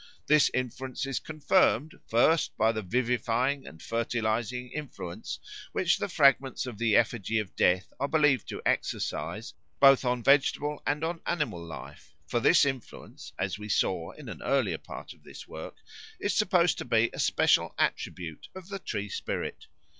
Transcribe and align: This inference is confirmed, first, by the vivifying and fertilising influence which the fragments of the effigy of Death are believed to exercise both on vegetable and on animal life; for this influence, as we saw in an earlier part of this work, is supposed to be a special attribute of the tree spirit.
This 0.25 0.49
inference 0.51 1.05
is 1.05 1.19
confirmed, 1.19 1.99
first, 2.09 2.57
by 2.57 2.71
the 2.71 2.81
vivifying 2.81 3.67
and 3.67 3.79
fertilising 3.83 4.71
influence 4.71 5.37
which 5.73 5.99
the 5.99 6.09
fragments 6.09 6.65
of 6.65 6.79
the 6.79 6.95
effigy 6.95 7.37
of 7.37 7.55
Death 7.55 7.93
are 7.99 8.07
believed 8.07 8.47
to 8.49 8.63
exercise 8.65 9.53
both 9.79 10.03
on 10.03 10.23
vegetable 10.23 10.81
and 10.87 11.03
on 11.03 11.21
animal 11.27 11.63
life; 11.63 12.15
for 12.25 12.39
this 12.39 12.65
influence, 12.65 13.31
as 13.37 13.59
we 13.59 13.69
saw 13.69 14.09
in 14.13 14.27
an 14.27 14.41
earlier 14.41 14.79
part 14.79 15.13
of 15.13 15.21
this 15.21 15.47
work, 15.47 15.75
is 16.19 16.33
supposed 16.33 16.79
to 16.79 16.85
be 16.85 17.11
a 17.13 17.19
special 17.19 17.75
attribute 17.77 18.47
of 18.55 18.69
the 18.69 18.79
tree 18.79 19.07
spirit. 19.07 19.67